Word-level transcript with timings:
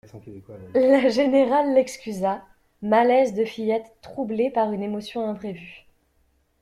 La 0.73 1.09
générale 1.09 1.75
l'excusa: 1.75 2.43
malaise 2.81 3.35
de 3.35 3.45
fillette 3.45 3.85
troublée 4.01 4.49
par 4.49 4.71
une 4.71 4.81
émotion 4.81 5.29
imprévue. 5.29 5.85